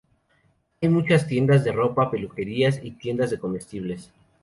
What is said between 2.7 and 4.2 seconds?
y tiendas de comestibles.